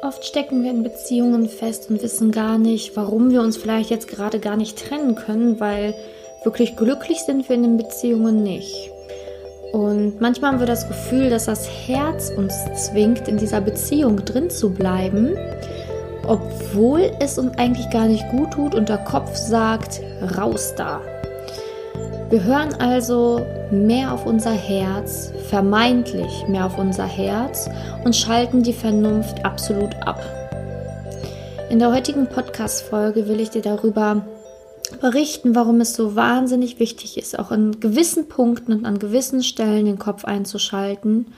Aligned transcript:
Oft 0.00 0.24
stecken 0.24 0.62
wir 0.62 0.70
in 0.70 0.84
Beziehungen 0.84 1.48
fest 1.48 1.90
und 1.90 2.00
wissen 2.02 2.30
gar 2.30 2.56
nicht, 2.56 2.96
warum 2.96 3.30
wir 3.30 3.40
uns 3.40 3.56
vielleicht 3.56 3.90
jetzt 3.90 4.06
gerade 4.06 4.38
gar 4.38 4.56
nicht 4.56 4.78
trennen 4.78 5.16
können, 5.16 5.58
weil 5.58 5.92
wirklich 6.44 6.76
glücklich 6.76 7.18
sind 7.24 7.48
wir 7.48 7.56
in 7.56 7.64
den 7.64 7.76
Beziehungen 7.78 8.44
nicht. 8.44 8.92
Und 9.72 10.20
manchmal 10.20 10.52
haben 10.52 10.60
wir 10.60 10.68
das 10.68 10.86
Gefühl, 10.86 11.30
dass 11.30 11.46
das 11.46 11.68
Herz 11.68 12.30
uns 12.30 12.54
zwingt, 12.76 13.26
in 13.26 13.38
dieser 13.38 13.60
Beziehung 13.60 14.24
drin 14.24 14.50
zu 14.50 14.70
bleiben, 14.70 15.36
obwohl 16.28 17.10
es 17.18 17.36
uns 17.36 17.58
eigentlich 17.58 17.90
gar 17.90 18.06
nicht 18.06 18.28
gut 18.30 18.52
tut 18.52 18.76
und 18.76 18.88
der 18.88 18.98
Kopf 18.98 19.34
sagt, 19.34 20.00
raus 20.38 20.74
da. 20.76 21.00
Wir 22.30 22.44
hören 22.44 22.74
also 22.74 23.46
mehr 23.70 24.12
auf 24.12 24.26
unser 24.26 24.52
Herz, 24.52 25.32
vermeintlich 25.48 26.46
mehr 26.46 26.66
auf 26.66 26.76
unser 26.76 27.06
Herz 27.06 27.70
und 28.04 28.14
schalten 28.14 28.62
die 28.62 28.74
Vernunft 28.74 29.46
absolut 29.46 29.94
ab. 30.06 30.20
In 31.70 31.78
der 31.78 31.90
heutigen 31.90 32.26
Podcast-Folge 32.26 33.28
will 33.28 33.40
ich 33.40 33.48
dir 33.48 33.62
darüber 33.62 34.26
berichten, 35.00 35.54
warum 35.54 35.80
es 35.80 35.94
so 35.94 36.16
wahnsinnig 36.16 36.78
wichtig 36.78 37.16
ist, 37.16 37.38
auch 37.38 37.50
an 37.50 37.80
gewissen 37.80 38.28
Punkten 38.28 38.74
und 38.74 38.84
an 38.84 38.98
gewissen 38.98 39.42
Stellen 39.42 39.86
den 39.86 39.98
Kopf 39.98 40.26
einzuschalten, 40.26 41.28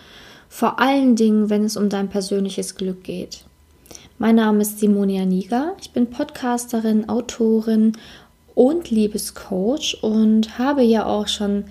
vor 0.49 0.81
allen 0.81 1.15
Dingen, 1.15 1.51
wenn 1.51 1.63
es 1.63 1.77
um 1.77 1.89
dein 1.89 2.09
persönliches 2.09 2.75
Glück 2.75 3.05
geht. 3.05 3.45
Mein 4.19 4.35
Name 4.35 4.63
ist 4.63 4.81
Simonia 4.81 5.25
Niger, 5.25 5.77
ich 5.81 5.93
bin 5.93 6.11
Podcasterin, 6.11 7.09
Autorin 7.09 7.93
und 8.61 8.91
Liebescoach 8.91 9.97
und 10.03 10.59
habe 10.59 10.83
ja 10.83 11.07
auch 11.07 11.29
schon, 11.29 11.65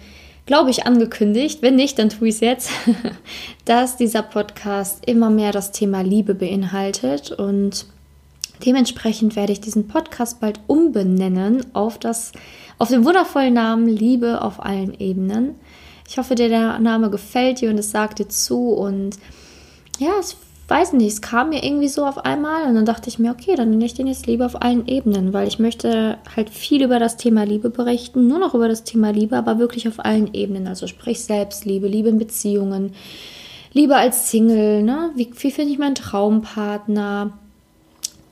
glaube 0.47 0.71
ich, 0.71 0.87
angekündigt, 0.87 1.61
wenn 1.61 1.75
nicht, 1.75 1.99
dann 1.99 2.09
tue 2.09 2.29
ich 2.29 2.35
es 2.35 2.41
jetzt, 2.41 2.71
dass 3.65 3.95
dieser 3.95 4.23
Podcast 4.23 5.05
immer 5.05 5.29
mehr 5.29 5.51
das 5.51 5.71
Thema 5.71 6.01
Liebe 6.01 6.33
beinhaltet 6.33 7.29
und 7.31 7.85
dementsprechend 8.65 9.35
werde 9.35 9.51
ich 9.51 9.61
diesen 9.61 9.87
Podcast 9.87 10.39
bald 10.39 10.61
umbenennen 10.65 11.63
auf 11.75 11.99
das 11.99 12.31
auf 12.79 12.87
den 12.89 13.05
wundervollen 13.05 13.53
Namen 13.53 13.87
Liebe 13.87 14.41
auf 14.41 14.65
allen 14.65 14.99
Ebenen. 14.99 15.53
Ich 16.07 16.17
hoffe, 16.17 16.33
dir 16.33 16.49
der 16.49 16.79
Name 16.79 17.11
gefällt 17.11 17.61
dir 17.61 17.69
und 17.69 17.77
es 17.77 17.91
sagt 17.91 18.17
dir 18.17 18.29
zu 18.29 18.69
und 18.69 19.11
ja, 19.99 20.13
es 20.19 20.37
weiß 20.69 20.93
nicht, 20.93 21.13
es 21.13 21.21
kam 21.21 21.49
mir 21.49 21.63
irgendwie 21.63 21.87
so 21.87 22.05
auf 22.05 22.25
einmal 22.25 22.67
und 22.67 22.75
dann 22.75 22.85
dachte 22.85 23.09
ich 23.09 23.17
mir, 23.17 23.31
okay, 23.31 23.55
dann 23.55 23.71
nenne 23.71 23.85
ich 23.85 23.93
den 23.93 24.07
jetzt 24.07 24.27
Liebe 24.27 24.45
auf 24.45 24.61
allen 24.61 24.87
Ebenen, 24.87 25.33
weil 25.33 25.47
ich 25.47 25.57
möchte 25.57 26.17
halt 26.35 26.49
viel 26.49 26.83
über 26.83 26.99
das 26.99 27.17
Thema 27.17 27.43
Liebe 27.43 27.69
berichten, 27.69 28.27
nur 28.27 28.39
noch 28.39 28.53
über 28.53 28.67
das 28.67 28.83
Thema 28.83 29.11
Liebe, 29.11 29.35
aber 29.35 29.57
wirklich 29.57 29.87
auf 29.87 30.03
allen 30.03 30.33
Ebenen, 30.33 30.67
also 30.67 30.85
sprich 30.87 31.21
Selbstliebe, 31.23 31.87
Liebe 31.87 32.09
in 32.09 32.19
Beziehungen, 32.19 32.93
Liebe 33.73 33.95
als 33.95 34.31
Single, 34.31 34.83
ne? 34.83 35.11
wie, 35.15 35.29
wie 35.37 35.51
finde 35.51 35.71
ich 35.71 35.79
meinen 35.79 35.95
Traumpartner 35.95 37.33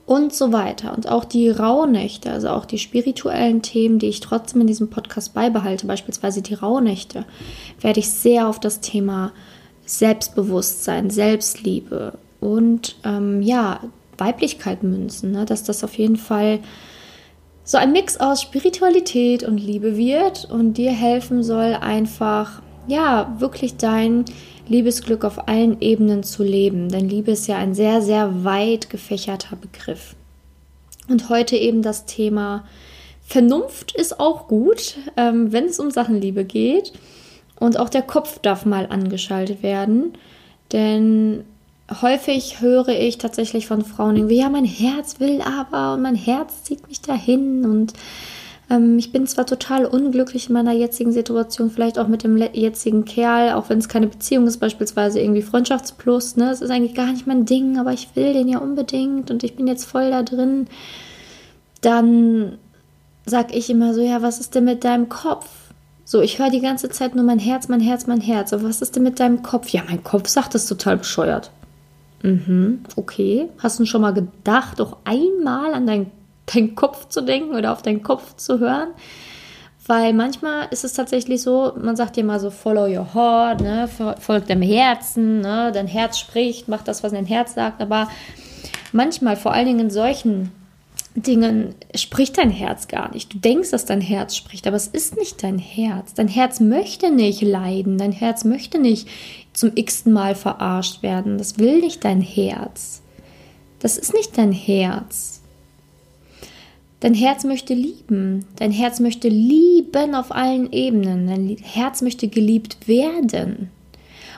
und 0.06 0.32
so 0.32 0.52
weiter. 0.52 0.96
Und 0.96 1.08
auch 1.08 1.24
die 1.24 1.50
Rauhnächte, 1.50 2.30
also 2.30 2.48
auch 2.48 2.64
die 2.64 2.78
spirituellen 2.78 3.62
Themen, 3.62 3.98
die 3.98 4.06
ich 4.06 4.20
trotzdem 4.20 4.62
in 4.62 4.66
diesem 4.66 4.90
Podcast 4.90 5.34
beibehalte, 5.34 5.86
beispielsweise 5.86 6.40
die 6.42 6.54
Rauhnächte, 6.54 7.24
werde 7.80 8.00
ich 8.00 8.10
sehr 8.10 8.48
auf 8.48 8.58
das 8.58 8.80
Thema 8.80 9.32
Selbstbewusstsein, 9.84 11.10
Selbstliebe, 11.10 12.14
und 12.40 12.96
ähm, 13.04 13.42
ja, 13.42 13.80
Weiblichkeit 14.16 14.82
münzen, 14.82 15.32
ne? 15.32 15.44
dass 15.44 15.64
das 15.64 15.84
auf 15.84 15.94
jeden 15.94 16.16
Fall 16.16 16.60
so 17.64 17.76
ein 17.76 17.92
Mix 17.92 18.16
aus 18.16 18.42
Spiritualität 18.42 19.42
und 19.42 19.58
Liebe 19.58 19.96
wird 19.96 20.46
und 20.46 20.74
dir 20.74 20.90
helfen 20.92 21.42
soll, 21.42 21.74
einfach 21.74 22.62
ja, 22.86 23.36
wirklich 23.38 23.76
dein 23.76 24.24
Liebesglück 24.66 25.24
auf 25.24 25.48
allen 25.48 25.80
Ebenen 25.80 26.22
zu 26.22 26.42
leben. 26.42 26.88
Denn 26.88 27.08
Liebe 27.08 27.32
ist 27.32 27.46
ja 27.46 27.56
ein 27.56 27.74
sehr, 27.74 28.00
sehr 28.02 28.44
weit 28.44 28.90
gefächerter 28.90 29.56
Begriff. 29.56 30.16
Und 31.08 31.28
heute 31.28 31.56
eben 31.56 31.82
das 31.82 32.06
Thema 32.06 32.64
Vernunft 33.22 33.94
ist 33.94 34.18
auch 34.18 34.48
gut, 34.48 34.96
ähm, 35.16 35.52
wenn 35.52 35.66
es 35.66 35.78
um 35.78 35.90
Sachen 35.90 36.20
Liebe 36.20 36.44
geht. 36.44 36.92
Und 37.60 37.78
auch 37.78 37.88
der 37.88 38.02
Kopf 38.02 38.38
darf 38.38 38.64
mal 38.64 38.86
angeschaltet 38.86 39.62
werden. 39.62 40.14
Denn 40.72 41.44
häufig 42.02 42.60
höre 42.60 42.88
ich 42.88 43.18
tatsächlich 43.18 43.66
von 43.66 43.84
Frauen 43.84 44.16
irgendwie, 44.16 44.40
ja, 44.40 44.48
mein 44.48 44.64
Herz 44.64 45.20
will 45.20 45.40
aber 45.40 45.94
und 45.94 46.02
mein 46.02 46.14
Herz 46.14 46.64
zieht 46.64 46.86
mich 46.88 47.00
dahin 47.00 47.64
und 47.64 47.94
ähm, 48.70 48.98
ich 48.98 49.12
bin 49.12 49.26
zwar 49.26 49.46
total 49.46 49.86
unglücklich 49.86 50.48
in 50.48 50.52
meiner 50.52 50.72
jetzigen 50.72 51.12
Situation, 51.12 51.70
vielleicht 51.70 51.98
auch 51.98 52.08
mit 52.08 52.24
dem 52.24 52.36
jetzigen 52.36 53.04
Kerl, 53.04 53.54
auch 53.54 53.70
wenn 53.70 53.78
es 53.78 53.88
keine 53.88 54.06
Beziehung 54.06 54.46
ist, 54.46 54.58
beispielsweise 54.58 55.20
irgendwie 55.20 55.42
Freundschaftsplus, 55.42 56.36
ne, 56.36 56.50
es 56.50 56.60
ist 56.60 56.70
eigentlich 56.70 56.94
gar 56.94 57.10
nicht 57.12 57.26
mein 57.26 57.46
Ding, 57.46 57.78
aber 57.78 57.92
ich 57.92 58.08
will 58.14 58.34
den 58.34 58.48
ja 58.48 58.58
unbedingt 58.58 59.30
und 59.30 59.42
ich 59.42 59.56
bin 59.56 59.66
jetzt 59.66 59.84
voll 59.84 60.10
da 60.10 60.22
drin, 60.22 60.66
dann 61.80 62.58
sag 63.24 63.54
ich 63.54 63.70
immer 63.70 63.94
so, 63.94 64.00
ja, 64.00 64.22
was 64.22 64.40
ist 64.40 64.54
denn 64.54 64.64
mit 64.64 64.84
deinem 64.84 65.08
Kopf? 65.08 65.48
So, 66.04 66.22
ich 66.22 66.38
höre 66.38 66.50
die 66.50 66.62
ganze 66.62 66.88
Zeit 66.88 67.14
nur 67.14 67.24
mein 67.24 67.38
Herz, 67.38 67.68
mein 67.68 67.80
Herz, 67.80 68.06
mein 68.06 68.22
Herz. 68.22 68.54
Aber 68.54 68.64
was 68.64 68.80
ist 68.80 68.96
denn 68.96 69.02
mit 69.02 69.20
deinem 69.20 69.42
Kopf? 69.42 69.68
Ja, 69.68 69.82
mein 69.86 70.02
Kopf 70.02 70.26
sagt 70.26 70.54
das 70.54 70.66
total 70.66 70.96
bescheuert. 70.96 71.50
Mhm, 72.22 72.80
okay. 72.96 73.48
Hast 73.58 73.78
du 73.78 73.84
schon 73.84 74.02
mal 74.02 74.12
gedacht, 74.12 74.80
auch 74.80 74.98
einmal 75.04 75.74
an 75.74 75.86
deinen, 75.86 76.10
deinen 76.46 76.74
Kopf 76.74 77.08
zu 77.08 77.20
denken 77.20 77.54
oder 77.54 77.72
auf 77.72 77.82
deinen 77.82 78.02
Kopf 78.02 78.36
zu 78.36 78.58
hören? 78.58 78.88
Weil 79.86 80.12
manchmal 80.12 80.68
ist 80.70 80.84
es 80.84 80.92
tatsächlich 80.92 81.40
so, 81.40 81.72
man 81.80 81.96
sagt 81.96 82.18
ja 82.18 82.22
mal 82.22 82.38
so, 82.38 82.50
follow 82.50 82.86
your 82.86 83.14
heart, 83.14 83.62
ne? 83.62 83.88
folgt 84.20 84.50
deinem 84.50 84.60
Herzen, 84.60 85.40
ne? 85.40 85.70
dein 85.72 85.86
Herz 85.86 86.18
spricht, 86.18 86.68
macht 86.68 86.88
das, 86.88 87.02
was 87.02 87.12
dein 87.12 87.24
Herz 87.24 87.54
sagt. 87.54 87.80
Aber 87.80 88.08
manchmal, 88.92 89.36
vor 89.36 89.52
allen 89.52 89.66
Dingen 89.66 89.80
in 89.80 89.90
solchen 89.90 90.52
Dingen, 91.14 91.74
spricht 91.94 92.36
dein 92.36 92.50
Herz 92.50 92.86
gar 92.88 93.12
nicht. 93.12 93.32
Du 93.32 93.38
denkst, 93.38 93.70
dass 93.70 93.86
dein 93.86 94.02
Herz 94.02 94.36
spricht, 94.36 94.66
aber 94.66 94.76
es 94.76 94.88
ist 94.88 95.16
nicht 95.16 95.42
dein 95.42 95.58
Herz. 95.58 96.12
Dein 96.12 96.28
Herz 96.28 96.60
möchte 96.60 97.10
nicht 97.10 97.40
leiden, 97.40 97.96
dein 97.96 98.12
Herz 98.12 98.44
möchte 98.44 98.78
nicht 98.78 99.08
zum 99.58 99.72
x-ten 99.74 100.12
Mal 100.12 100.34
verarscht 100.34 101.02
werden. 101.02 101.38
Das 101.38 101.58
will 101.58 101.80
nicht 101.80 102.04
dein 102.04 102.20
Herz. 102.20 103.02
Das 103.80 103.96
ist 103.96 104.14
nicht 104.14 104.36
dein 104.38 104.52
Herz. 104.52 105.40
Dein 107.00 107.14
Herz 107.14 107.44
möchte 107.44 107.74
lieben. 107.74 108.44
Dein 108.56 108.72
Herz 108.72 109.00
möchte 109.00 109.28
lieben 109.28 110.14
auf 110.14 110.34
allen 110.34 110.72
Ebenen. 110.72 111.26
Dein 111.26 111.56
Herz 111.62 112.02
möchte 112.02 112.28
geliebt 112.28 112.88
werden. 112.88 113.70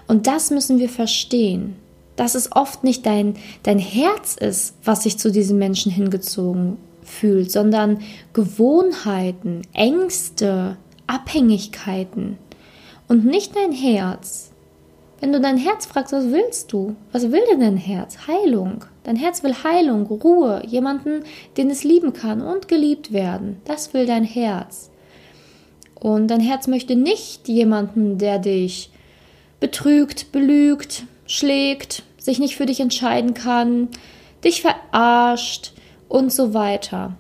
Und 0.06 0.26
das 0.26 0.50
müssen 0.50 0.78
wir 0.78 0.88
verstehen. 0.88 1.76
Dass 2.16 2.34
es 2.34 2.52
oft 2.52 2.84
nicht 2.84 3.06
dein, 3.06 3.34
dein 3.62 3.78
Herz 3.78 4.36
ist, 4.36 4.74
was 4.84 5.04
sich 5.04 5.18
zu 5.18 5.30
diesem 5.30 5.58
Menschen 5.58 5.90
hingezogen 5.90 6.76
fühlt, 7.02 7.50
sondern 7.50 8.00
Gewohnheiten, 8.32 9.62
Ängste, 9.72 10.76
Abhängigkeiten 11.06 12.36
und 13.08 13.24
nicht 13.24 13.56
dein 13.56 13.72
Herz. 13.72 14.49
Wenn 15.20 15.32
du 15.32 15.40
dein 15.40 15.58
Herz 15.58 15.84
fragst, 15.84 16.14
was 16.14 16.30
willst 16.30 16.72
du? 16.72 16.96
Was 17.12 17.30
will 17.30 17.42
denn 17.50 17.60
dein 17.60 17.76
Herz? 17.76 18.26
Heilung. 18.26 18.86
Dein 19.04 19.16
Herz 19.16 19.42
will 19.42 19.54
Heilung, 19.62 20.06
Ruhe, 20.06 20.62
jemanden, 20.66 21.24
den 21.58 21.68
es 21.68 21.84
lieben 21.84 22.14
kann 22.14 22.40
und 22.40 22.68
geliebt 22.68 23.12
werden. 23.12 23.60
Das 23.66 23.92
will 23.92 24.06
dein 24.06 24.24
Herz. 24.24 24.90
Und 25.94 26.28
dein 26.28 26.40
Herz 26.40 26.66
möchte 26.66 26.96
nicht 26.96 27.48
jemanden, 27.48 28.16
der 28.16 28.38
dich 28.38 28.90
betrügt, 29.60 30.32
belügt, 30.32 31.04
schlägt, 31.26 32.02
sich 32.16 32.38
nicht 32.38 32.56
für 32.56 32.64
dich 32.64 32.80
entscheiden 32.80 33.34
kann, 33.34 33.88
dich 34.42 34.62
verarscht 34.62 35.72
und 36.08 36.32
so 36.32 36.54
weiter. 36.54 37.14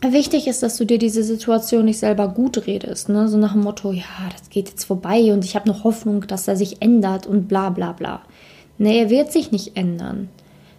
Wichtig 0.00 0.46
ist, 0.46 0.62
dass 0.62 0.76
du 0.76 0.86
dir 0.86 0.98
diese 0.98 1.24
Situation 1.24 1.84
nicht 1.84 1.98
selber 1.98 2.28
gut 2.28 2.66
redest, 2.68 3.08
ne? 3.08 3.28
so 3.28 3.36
nach 3.36 3.52
dem 3.52 3.62
Motto, 3.62 3.90
ja, 3.90 4.04
das 4.32 4.48
geht 4.48 4.68
jetzt 4.68 4.84
vorbei 4.84 5.32
und 5.32 5.44
ich 5.44 5.56
habe 5.56 5.68
noch 5.68 5.82
Hoffnung, 5.82 6.24
dass 6.28 6.46
er 6.46 6.54
sich 6.54 6.80
ändert 6.80 7.26
und 7.26 7.48
bla 7.48 7.70
bla 7.70 7.92
bla. 7.92 8.22
Nee, 8.78 9.00
er 9.00 9.10
wird 9.10 9.32
sich 9.32 9.50
nicht 9.50 9.76
ändern. 9.76 10.28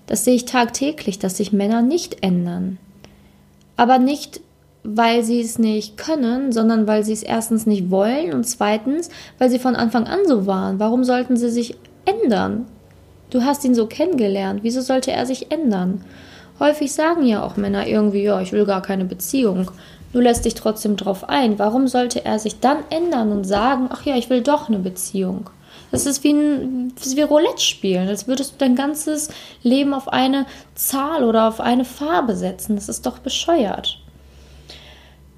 Das 0.07 0.23
sehe 0.23 0.35
ich 0.35 0.45
tagtäglich, 0.45 1.19
dass 1.19 1.35
sich 1.35 1.51
Männer 1.51 1.81
nicht 1.81 2.23
ändern. 2.23 2.77
Aber 3.75 3.99
nicht, 3.99 4.39
weil 4.83 5.23
sie 5.25 5.41
es 5.41 5.59
nicht 5.59 5.97
können, 5.97 6.53
sondern 6.53 6.87
weil 6.87 7.03
sie 7.03 7.13
es 7.13 7.21
erstens 7.21 7.65
nicht 7.65 7.91
wollen 7.91 8.33
und 8.33 8.45
zweitens, 8.45 9.09
weil 9.37 9.49
sie 9.49 9.59
von 9.59 9.75
Anfang 9.75 10.07
an 10.07 10.19
so 10.25 10.47
waren. 10.47 10.79
Warum 10.79 11.03
sollten 11.03 11.35
sie 11.35 11.49
sich 11.49 11.75
ändern? 12.05 12.67
Du 13.31 13.43
hast 13.43 13.65
ihn 13.65 13.75
so 13.75 13.85
kennengelernt, 13.85 14.61
wieso 14.63 14.79
sollte 14.79 15.11
er 15.11 15.25
sich 15.25 15.51
ändern? 15.51 16.05
Häufig 16.59 16.93
sagen 16.93 17.25
ja 17.25 17.43
auch 17.43 17.57
Männer 17.57 17.87
irgendwie, 17.87 18.23
ja, 18.23 18.41
ich 18.41 18.51
will 18.51 18.65
gar 18.65 18.81
keine 18.81 19.05
Beziehung. 19.05 19.71
Du 20.11 20.19
lässt 20.19 20.45
dich 20.45 20.55
trotzdem 20.55 20.97
drauf 20.97 21.29
ein. 21.29 21.59
Warum 21.59 21.87
sollte 21.87 22.25
er 22.25 22.39
sich 22.39 22.59
dann 22.59 22.79
ändern 22.89 23.31
und 23.31 23.45
sagen, 23.45 23.89
ach 23.91 24.05
ja, 24.05 24.15
ich 24.15 24.29
will 24.29 24.41
doch 24.41 24.67
eine 24.67 24.79
Beziehung? 24.79 25.49
Das 25.91 26.05
ist 26.05 26.23
wie 26.23 26.33
ein 26.33 26.93
wie 27.15 27.21
Roulette 27.21 27.61
spielen, 27.61 28.07
als 28.07 28.27
würdest 28.27 28.53
du 28.53 28.55
dein 28.59 28.75
ganzes 28.75 29.29
Leben 29.63 29.93
auf 29.93 30.07
eine 30.07 30.45
Zahl 30.75 31.23
oder 31.23 31.47
auf 31.47 31.61
eine 31.61 31.85
Farbe 31.85 32.35
setzen. 32.35 32.75
Das 32.75 32.89
ist 32.89 33.05
doch 33.05 33.19
bescheuert. 33.19 33.99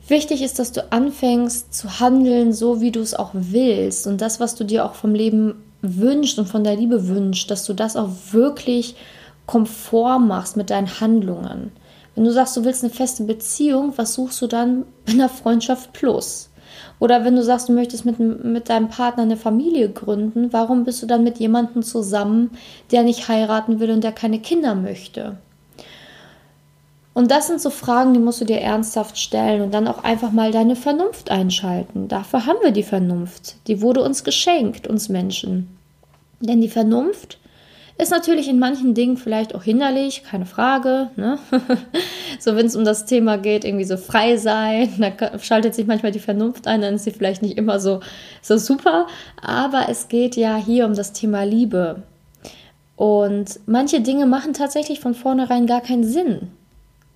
Wichtig 0.07 0.41
ist, 0.41 0.59
dass 0.59 0.73
du 0.73 0.91
anfängst 0.91 1.73
zu 1.73 1.99
handeln, 1.99 2.51
so 2.51 2.81
wie 2.81 2.91
du 2.91 2.99
es 2.99 3.13
auch 3.13 3.29
willst 3.33 4.07
und 4.07 4.19
das, 4.19 4.39
was 4.41 4.55
du 4.55 4.65
dir 4.65 4.85
auch 4.85 4.95
vom 4.95 5.15
Leben 5.15 5.63
wünschst 5.81 6.37
und 6.37 6.47
von 6.47 6.63
der 6.63 6.75
Liebe 6.75 7.07
wünschst, 7.07 7.49
dass 7.49 7.65
du 7.65 7.73
das 7.73 7.95
auch 7.95 8.09
wirklich 8.31 8.95
Komfort 9.51 10.19
machst 10.19 10.55
mit 10.55 10.69
deinen 10.69 11.01
Handlungen. 11.01 11.73
Wenn 12.15 12.23
du 12.23 12.31
sagst, 12.31 12.55
du 12.55 12.63
willst 12.63 12.85
eine 12.85 12.93
feste 12.93 13.23
Beziehung, 13.23 13.91
was 13.97 14.13
suchst 14.13 14.41
du 14.41 14.47
dann 14.47 14.85
in 15.05 15.17
der 15.17 15.27
Freundschaft 15.27 15.91
plus? 15.91 16.49
Oder 16.99 17.25
wenn 17.25 17.35
du 17.35 17.43
sagst, 17.43 17.67
du 17.67 17.73
möchtest 17.73 18.05
mit, 18.05 18.17
mit 18.17 18.69
deinem 18.69 18.87
Partner 18.87 19.23
eine 19.23 19.35
Familie 19.35 19.89
gründen, 19.89 20.53
warum 20.53 20.85
bist 20.85 21.03
du 21.03 21.05
dann 21.05 21.25
mit 21.25 21.37
jemandem 21.39 21.83
zusammen, 21.83 22.51
der 22.91 23.03
nicht 23.03 23.27
heiraten 23.27 23.81
will 23.81 23.91
und 23.91 24.05
der 24.05 24.13
keine 24.13 24.39
Kinder 24.39 24.73
möchte? 24.73 25.37
Und 27.13 27.29
das 27.29 27.47
sind 27.47 27.59
so 27.59 27.71
Fragen, 27.71 28.13
die 28.13 28.21
musst 28.21 28.39
du 28.39 28.45
dir 28.45 28.61
ernsthaft 28.61 29.17
stellen 29.17 29.61
und 29.63 29.73
dann 29.73 29.89
auch 29.89 30.05
einfach 30.05 30.31
mal 30.31 30.51
deine 30.51 30.77
Vernunft 30.77 31.29
einschalten. 31.29 32.07
Dafür 32.07 32.45
haben 32.45 32.59
wir 32.63 32.71
die 32.71 32.83
Vernunft. 32.83 33.57
Die 33.67 33.81
wurde 33.81 34.01
uns 34.01 34.23
geschenkt, 34.23 34.87
uns 34.87 35.09
Menschen. 35.09 35.75
Denn 36.39 36.61
die 36.61 36.69
Vernunft 36.69 37.40
ist 38.01 38.09
natürlich 38.09 38.49
in 38.49 38.57
manchen 38.57 38.95
Dingen 38.95 39.15
vielleicht 39.15 39.53
auch 39.53 39.61
hinderlich, 39.61 40.23
keine 40.23 40.47
Frage. 40.47 41.11
Ne? 41.17 41.37
so, 42.39 42.55
wenn 42.55 42.65
es 42.65 42.75
um 42.75 42.83
das 42.83 43.05
Thema 43.05 43.37
geht, 43.37 43.63
irgendwie 43.63 43.85
so 43.85 43.95
frei 43.95 44.37
sein, 44.37 44.89
da 44.97 45.37
schaltet 45.37 45.75
sich 45.75 45.85
manchmal 45.85 46.11
die 46.11 46.19
Vernunft 46.19 46.65
ein, 46.65 46.81
dann 46.81 46.95
ist 46.95 47.03
sie 47.03 47.11
vielleicht 47.11 47.43
nicht 47.43 47.59
immer 47.59 47.79
so, 47.79 47.99
so 48.41 48.57
super. 48.57 49.05
Aber 49.39 49.85
es 49.87 50.07
geht 50.07 50.35
ja 50.35 50.55
hier 50.57 50.85
um 50.85 50.95
das 50.95 51.13
Thema 51.13 51.43
Liebe. 51.43 52.01
Und 52.95 53.59
manche 53.67 54.01
Dinge 54.01 54.25
machen 54.25 54.53
tatsächlich 54.53 54.99
von 54.99 55.13
vornherein 55.13 55.67
gar 55.67 55.81
keinen 55.81 56.03
Sinn. 56.03 56.49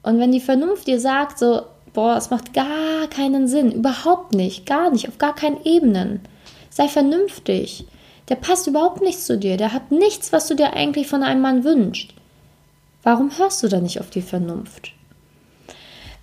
Und 0.04 0.20
wenn 0.20 0.32
die 0.32 0.40
Vernunft 0.40 0.86
dir 0.86 1.00
sagt, 1.00 1.40
so, 1.40 1.64
boah, 1.94 2.16
es 2.16 2.30
macht 2.30 2.54
gar 2.54 3.08
keinen 3.10 3.48
Sinn, 3.48 3.72
überhaupt 3.72 4.36
nicht, 4.36 4.68
gar 4.68 4.92
nicht, 4.92 5.08
auf 5.08 5.18
gar 5.18 5.34
keinen 5.34 5.64
Ebenen, 5.64 6.20
sei 6.70 6.88
vernünftig 6.88 7.86
der 8.30 8.36
passt 8.36 8.68
überhaupt 8.68 9.02
nicht 9.02 9.22
zu 9.22 9.38
dir, 9.38 9.58
der 9.58 9.74
hat 9.74 9.92
nichts, 9.92 10.32
was 10.32 10.48
du 10.48 10.56
dir 10.56 10.74
eigentlich 10.74 11.08
von 11.08 11.24
einem 11.24 11.42
Mann 11.42 11.64
wünschst. 11.64 12.14
Warum 13.04 13.38
hörst 13.38 13.62
du 13.62 13.68
da 13.68 13.80
nicht 13.80 14.00
auf 14.00 14.10
die 14.10 14.22
Vernunft? 14.22 14.94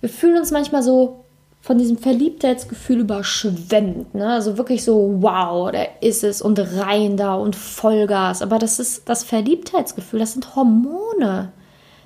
Wir 0.01 0.09
fühlen 0.09 0.37
uns 0.37 0.51
manchmal 0.51 0.83
so 0.83 1.23
von 1.61 1.77
diesem 1.77 1.97
Verliebtheitsgefühl 1.97 2.99
überschwemmt, 2.99 4.13
ne? 4.15 4.27
Also 4.27 4.57
wirklich 4.57 4.83
so, 4.83 5.15
wow, 5.21 5.71
der 5.71 6.01
ist 6.03 6.25
es 6.25 6.41
und 6.41 6.59
rein 6.59 7.15
da 7.15 7.35
und 7.35 7.55
Vollgas. 7.55 8.41
Aber 8.41 8.59
das 8.59 8.79
ist 8.79 9.07
das 9.07 9.23
Verliebtheitsgefühl, 9.23 10.19
das 10.19 10.33
sind 10.33 10.57
Hormone. 10.57 11.53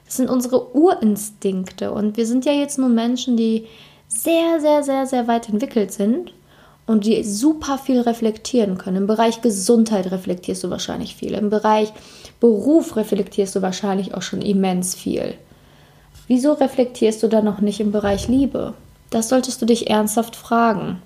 Das 0.05 0.17
sind 0.17 0.29
unsere 0.29 0.75
Urinstinkte. 0.75 1.91
Und 1.91 2.17
wir 2.17 2.27
sind 2.27 2.45
ja 2.45 2.51
jetzt 2.51 2.77
nur 2.77 2.89
Menschen, 2.89 3.35
die 3.35 3.65
sehr, 4.07 4.59
sehr, 4.59 4.83
sehr, 4.83 5.07
sehr 5.07 5.27
weit 5.27 5.49
entwickelt 5.49 5.91
sind 5.91 6.33
und 6.87 7.05
die 7.05 7.23
super 7.23 7.77
viel 7.77 7.99
reflektieren 7.99 8.77
können. 8.77 8.97
Im 8.97 9.07
Bereich 9.07 9.41
Gesundheit 9.41 10.09
reflektierst 10.09 10.63
du 10.63 10.69
wahrscheinlich 10.69 11.15
viel. 11.15 11.33
Im 11.33 11.49
Bereich 11.49 11.93
Beruf 12.39 12.95
reflektierst 12.95 13.55
du 13.55 13.61
wahrscheinlich 13.61 14.13
auch 14.15 14.21
schon 14.21 14.41
immens 14.41 14.95
viel. 14.95 15.35
Wieso 16.27 16.53
reflektierst 16.53 17.21
du 17.21 17.27
dann 17.27 17.45
noch 17.45 17.61
nicht 17.61 17.79
im 17.79 17.91
Bereich 17.91 18.27
Liebe? 18.27 18.73
Das 19.09 19.29
solltest 19.29 19.61
du 19.61 19.65
dich 19.65 19.89
ernsthaft 19.89 20.35
fragen. 20.35 21.01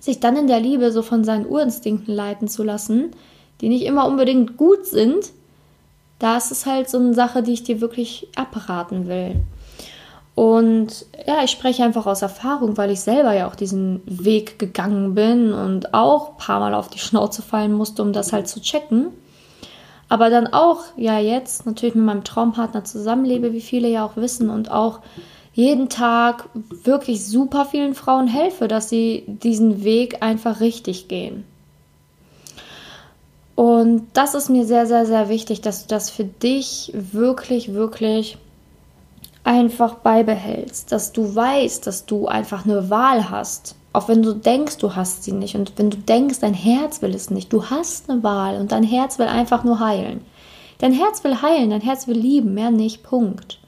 Sich 0.00 0.20
dann 0.20 0.36
in 0.36 0.46
der 0.46 0.60
Liebe 0.60 0.90
so 0.90 1.02
von 1.02 1.22
seinen 1.22 1.46
Urinstinkten 1.46 2.14
leiten 2.14 2.48
zu 2.48 2.62
lassen, 2.62 3.10
die 3.60 3.68
nicht 3.68 3.84
immer 3.84 4.06
unbedingt 4.06 4.56
gut 4.56 4.86
sind, 4.86 5.32
das 6.18 6.50
ist 6.50 6.66
halt 6.66 6.88
so 6.88 6.98
eine 6.98 7.14
Sache, 7.14 7.42
die 7.42 7.52
ich 7.52 7.62
dir 7.62 7.80
wirklich 7.80 8.28
abraten 8.36 9.06
will. 9.06 9.36
Und 10.38 11.04
ja, 11.26 11.42
ich 11.42 11.50
spreche 11.50 11.82
einfach 11.82 12.06
aus 12.06 12.22
Erfahrung, 12.22 12.76
weil 12.76 12.92
ich 12.92 13.00
selber 13.00 13.32
ja 13.32 13.48
auch 13.48 13.56
diesen 13.56 14.02
Weg 14.06 14.60
gegangen 14.60 15.16
bin 15.16 15.52
und 15.52 15.94
auch 15.94 16.30
ein 16.30 16.36
paar 16.36 16.60
Mal 16.60 16.74
auf 16.74 16.86
die 16.86 17.00
Schnauze 17.00 17.42
fallen 17.42 17.72
musste, 17.72 18.02
um 18.02 18.12
das 18.12 18.32
halt 18.32 18.46
zu 18.46 18.60
checken. 18.60 19.08
Aber 20.08 20.30
dann 20.30 20.46
auch, 20.46 20.84
ja, 20.96 21.18
jetzt 21.18 21.66
natürlich 21.66 21.96
mit 21.96 22.04
meinem 22.04 22.22
Traumpartner 22.22 22.84
zusammenlebe, 22.84 23.52
wie 23.52 23.60
viele 23.60 23.88
ja 23.88 24.06
auch 24.06 24.14
wissen, 24.14 24.48
und 24.48 24.70
auch 24.70 25.00
jeden 25.54 25.88
Tag 25.88 26.48
wirklich 26.84 27.26
super 27.26 27.64
vielen 27.64 27.96
Frauen 27.96 28.28
helfe, 28.28 28.68
dass 28.68 28.88
sie 28.88 29.24
diesen 29.26 29.82
Weg 29.82 30.22
einfach 30.22 30.60
richtig 30.60 31.08
gehen. 31.08 31.42
Und 33.56 34.06
das 34.12 34.36
ist 34.36 34.50
mir 34.50 34.64
sehr, 34.64 34.86
sehr, 34.86 35.04
sehr 35.04 35.28
wichtig, 35.28 35.62
dass 35.62 35.82
du 35.82 35.88
das 35.88 36.10
für 36.10 36.22
dich 36.22 36.92
wirklich, 36.94 37.74
wirklich 37.74 38.38
einfach 39.48 39.94
beibehältst, 39.94 40.92
dass 40.92 41.12
du 41.12 41.34
weißt, 41.34 41.86
dass 41.86 42.04
du 42.04 42.26
einfach 42.26 42.66
eine 42.66 42.90
Wahl 42.90 43.30
hast. 43.30 43.76
Auch 43.94 44.06
wenn 44.06 44.22
du 44.22 44.34
denkst, 44.34 44.76
du 44.76 44.94
hast 44.94 45.24
sie 45.24 45.32
nicht 45.32 45.54
und 45.54 45.72
wenn 45.76 45.88
du 45.88 45.96
denkst, 45.96 46.40
dein 46.40 46.52
Herz 46.52 47.00
will 47.00 47.14
es 47.14 47.30
nicht, 47.30 47.50
du 47.50 47.64
hast 47.64 48.10
eine 48.10 48.22
Wahl 48.22 48.60
und 48.60 48.72
dein 48.72 48.82
Herz 48.82 49.18
will 49.18 49.26
einfach 49.26 49.64
nur 49.64 49.80
heilen. 49.80 50.20
Dein 50.80 50.92
Herz 50.92 51.24
will 51.24 51.40
heilen, 51.40 51.70
dein 51.70 51.80
Herz 51.80 52.06
will 52.06 52.18
lieben, 52.18 52.52
mehr 52.52 52.70
nicht, 52.70 53.02
Punkt. 53.02 53.58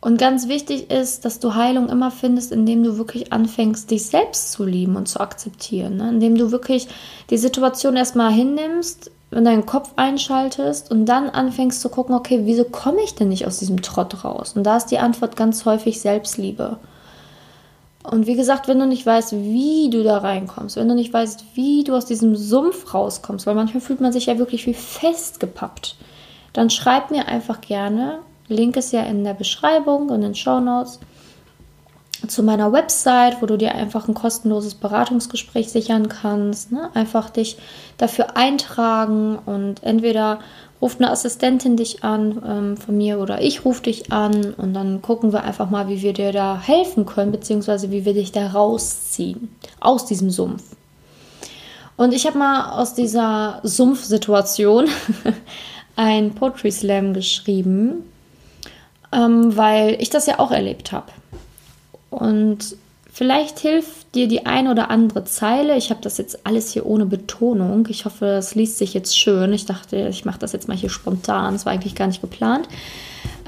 Und 0.00 0.16
ganz 0.16 0.48
wichtig 0.48 0.90
ist, 0.90 1.26
dass 1.26 1.38
du 1.38 1.54
Heilung 1.54 1.90
immer 1.90 2.10
findest, 2.10 2.52
indem 2.52 2.82
du 2.82 2.96
wirklich 2.96 3.34
anfängst, 3.34 3.90
dich 3.90 4.06
selbst 4.06 4.52
zu 4.52 4.64
lieben 4.64 4.96
und 4.96 5.08
zu 5.08 5.20
akzeptieren. 5.20 5.98
Ne? 5.98 6.08
Indem 6.08 6.36
du 6.36 6.50
wirklich 6.50 6.88
die 7.28 7.36
Situation 7.36 7.96
erstmal 7.96 8.32
hinnimmst, 8.32 9.10
in 9.32 9.44
deinen 9.44 9.66
Kopf 9.66 9.92
einschaltest 9.96 10.90
und 10.90 11.06
dann 11.06 11.30
anfängst 11.30 11.80
zu 11.80 11.88
gucken, 11.88 12.14
okay, 12.14 12.42
wieso 12.44 12.64
komme 12.64 13.02
ich 13.02 13.14
denn 13.14 13.28
nicht 13.28 13.46
aus 13.46 13.58
diesem 13.58 13.82
Trott 13.82 14.24
raus? 14.24 14.52
Und 14.54 14.64
da 14.64 14.76
ist 14.76 14.86
die 14.86 14.98
Antwort 14.98 15.36
ganz 15.36 15.64
häufig 15.64 16.00
Selbstliebe. 16.00 16.78
Und 18.02 18.26
wie 18.26 18.34
gesagt, 18.34 18.68
wenn 18.68 18.78
du 18.78 18.86
nicht 18.86 19.06
weißt, 19.06 19.32
wie 19.32 19.88
du 19.90 20.02
da 20.02 20.18
reinkommst, 20.18 20.76
wenn 20.76 20.88
du 20.88 20.94
nicht 20.94 21.12
weißt, 21.12 21.44
wie 21.54 21.84
du 21.84 21.94
aus 21.94 22.04
diesem 22.04 22.36
Sumpf 22.36 22.92
rauskommst, 22.92 23.46
weil 23.46 23.54
manchmal 23.54 23.80
fühlt 23.80 24.00
man 24.00 24.12
sich 24.12 24.26
ja 24.26 24.38
wirklich 24.38 24.66
wie 24.66 24.74
festgepappt, 24.74 25.96
dann 26.52 26.68
schreib 26.68 27.10
mir 27.10 27.28
einfach 27.28 27.60
gerne. 27.60 28.18
Link 28.48 28.76
ist 28.76 28.92
ja 28.92 29.02
in 29.02 29.24
der 29.24 29.34
Beschreibung 29.34 30.08
und 30.08 30.16
in 30.16 30.20
den 30.22 30.34
Show 30.34 30.60
Notes 30.60 30.98
zu 32.28 32.42
meiner 32.42 32.72
Website, 32.72 33.40
wo 33.40 33.46
du 33.46 33.56
dir 33.56 33.74
einfach 33.74 34.08
ein 34.08 34.14
kostenloses 34.14 34.74
Beratungsgespräch 34.74 35.70
sichern 35.70 36.08
kannst. 36.08 36.72
Ne? 36.72 36.90
Einfach 36.94 37.30
dich 37.30 37.56
dafür 37.98 38.36
eintragen 38.36 39.38
und 39.44 39.82
entweder 39.82 40.40
ruft 40.80 41.00
eine 41.00 41.10
Assistentin 41.10 41.76
dich 41.76 42.02
an 42.02 42.42
ähm, 42.44 42.76
von 42.76 42.96
mir 42.96 43.20
oder 43.20 43.40
ich 43.40 43.64
rufe 43.64 43.84
dich 43.84 44.12
an 44.12 44.52
und 44.54 44.74
dann 44.74 45.00
gucken 45.00 45.32
wir 45.32 45.44
einfach 45.44 45.70
mal, 45.70 45.88
wie 45.88 46.02
wir 46.02 46.12
dir 46.12 46.32
da 46.32 46.60
helfen 46.60 47.06
können, 47.06 47.30
beziehungsweise 47.30 47.90
wie 47.92 48.04
wir 48.04 48.14
dich 48.14 48.32
da 48.32 48.48
rausziehen 48.48 49.54
aus 49.80 50.06
diesem 50.06 50.30
Sumpf. 50.30 50.62
Und 51.96 52.12
ich 52.12 52.26
habe 52.26 52.38
mal 52.38 52.80
aus 52.80 52.94
dieser 52.94 53.60
Sumpfsituation 53.62 54.88
ein 55.96 56.34
Poetry 56.34 56.72
Slam 56.72 57.14
geschrieben, 57.14 58.10
ähm, 59.12 59.56
weil 59.56 59.96
ich 60.00 60.10
das 60.10 60.26
ja 60.26 60.40
auch 60.40 60.50
erlebt 60.50 60.90
habe. 60.90 61.12
Und 62.12 62.76
vielleicht 63.10 63.58
hilft 63.60 64.14
dir 64.14 64.28
die 64.28 64.44
ein 64.44 64.68
oder 64.68 64.90
andere 64.90 65.24
Zeile. 65.24 65.76
Ich 65.76 65.90
habe 65.90 66.02
das 66.02 66.18
jetzt 66.18 66.46
alles 66.46 66.72
hier 66.72 66.84
ohne 66.84 67.06
Betonung. 67.06 67.86
Ich 67.88 68.04
hoffe, 68.04 68.26
es 68.26 68.54
liest 68.54 68.76
sich 68.76 68.92
jetzt 68.92 69.18
schön. 69.18 69.52
Ich 69.54 69.64
dachte, 69.64 70.08
ich 70.08 70.26
mache 70.26 70.38
das 70.38 70.52
jetzt 70.52 70.68
mal 70.68 70.76
hier 70.76 70.90
spontan. 70.90 71.54
Das 71.54 71.64
war 71.64 71.72
eigentlich 71.72 71.94
gar 71.94 72.06
nicht 72.06 72.20
geplant. 72.20 72.68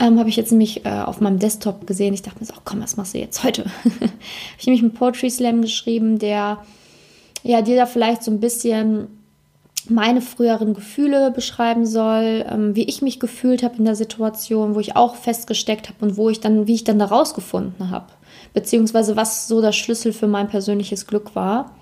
Ähm, 0.01 0.19
habe 0.19 0.31
ich 0.31 0.37
jetzt 0.37 0.51
nämlich 0.51 0.87
äh, 0.87 0.89
auf 0.89 1.21
meinem 1.21 1.39
Desktop 1.39 1.87
gesehen. 1.87 2.15
Ich 2.15 2.23
dachte 2.23 2.41
mir 2.41 2.47
so, 2.47 2.55
komm, 2.65 2.83
was 2.83 2.97
machst 2.97 3.15
du 3.15 3.19
jetzt 3.19 3.45
heute? 3.45 3.65
habe 3.85 4.11
ich 4.59 4.67
nämlich 4.67 4.83
einen 4.83 4.95
Poetry 4.95 5.29
Slam 5.31 5.61
geschrieben, 5.61 6.19
der 6.19 6.59
ja 7.43 7.61
dir 7.61 7.77
da 7.77 7.85
vielleicht 7.85 8.23
so 8.23 8.31
ein 8.31 8.41
bisschen 8.41 9.09
meine 9.87 10.23
früheren 10.23 10.73
Gefühle 10.73 11.31
beschreiben 11.31 11.85
soll, 11.85 12.47
ähm, 12.49 12.75
wie 12.75 12.85
ich 12.85 13.03
mich 13.03 13.21
gefühlt 13.21 13.63
habe 13.63 13.77
in 13.77 13.85
der 13.85 13.95
Situation, 13.95 14.75
wo 14.75 14.81
ich 14.81 14.97
auch 14.97 15.15
festgesteckt 15.15 15.91
habe 15.91 16.07
und 16.07 16.17
wo 16.17 16.31
ich 16.31 16.41
dann, 16.41 16.67
wie 16.67 16.75
ich 16.75 16.85
dann 16.85 16.99
da 16.99 17.05
rausgefunden 17.05 17.91
habe 17.91 18.07
beziehungsweise 18.55 19.17
was 19.17 19.47
so 19.47 19.61
der 19.61 19.73
Schlüssel 19.73 20.13
für 20.13 20.29
mein 20.29 20.49
persönliches 20.49 21.07
Glück 21.07 21.35
war. 21.35 21.73